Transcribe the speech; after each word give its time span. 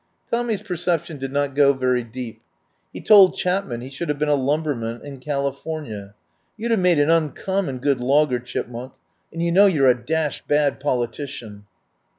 Tommy's 0.31 0.63
perception 0.63 1.19
did 1.19 1.31
not 1.31 1.53
go 1.53 1.73
very 1.73 2.03
deep. 2.03 2.41
He 2.91 3.01
told 3.01 3.35
Chapman 3.37 3.81
he 3.81 3.91
should 3.91 4.09
have 4.09 4.17
been 4.17 4.29
a 4.29 4.33
lumberman 4.33 5.05
in 5.05 5.19
California. 5.19 6.15
"You'd 6.57 6.71
have 6.71 6.79
made 6.79 6.97
an 6.97 7.11
uncommon 7.11 7.77
good 7.77 8.01
logger, 8.01 8.39
Chip 8.39 8.67
munk, 8.67 8.93
and 9.31 9.43
you 9.43 9.51
know 9.51 9.67
you're 9.67 9.91
a 9.91 10.03
dashed 10.03 10.47
bad 10.47 10.79
poli 10.79 11.05
tician." 11.05 11.65